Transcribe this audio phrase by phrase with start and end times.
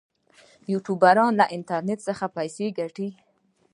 [0.71, 1.99] یوټیوبران له انټرنیټ
[2.35, 3.07] پیسې ګټي